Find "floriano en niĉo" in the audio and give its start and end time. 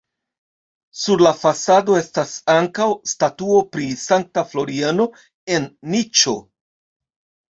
4.53-6.35